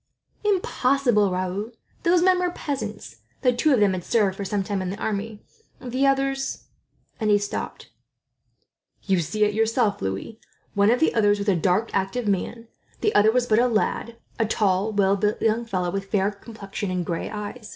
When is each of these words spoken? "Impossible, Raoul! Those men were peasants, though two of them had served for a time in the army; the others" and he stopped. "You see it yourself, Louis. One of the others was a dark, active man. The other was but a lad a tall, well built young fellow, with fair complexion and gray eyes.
"Impossible, 0.43 1.29
Raoul! 1.31 1.69
Those 2.01 2.23
men 2.23 2.39
were 2.39 2.49
peasants, 2.49 3.17
though 3.43 3.51
two 3.51 3.71
of 3.71 3.79
them 3.79 3.93
had 3.93 4.03
served 4.03 4.35
for 4.35 4.41
a 4.41 4.45
time 4.63 4.81
in 4.81 4.89
the 4.89 4.97
army; 4.97 5.43
the 5.79 6.07
others" 6.07 6.63
and 7.19 7.29
he 7.29 7.37
stopped. 7.37 7.91
"You 9.03 9.19
see 9.19 9.43
it 9.43 9.53
yourself, 9.53 10.01
Louis. 10.01 10.39
One 10.73 10.89
of 10.89 10.99
the 11.01 11.13
others 11.13 11.37
was 11.37 11.49
a 11.49 11.55
dark, 11.55 11.91
active 11.93 12.27
man. 12.27 12.67
The 13.01 13.13
other 13.13 13.31
was 13.31 13.45
but 13.45 13.59
a 13.59 13.67
lad 13.67 14.17
a 14.39 14.45
tall, 14.47 14.91
well 14.91 15.15
built 15.15 15.39
young 15.39 15.65
fellow, 15.65 15.91
with 15.91 16.05
fair 16.09 16.31
complexion 16.31 16.89
and 16.89 17.05
gray 17.05 17.29
eyes. 17.29 17.69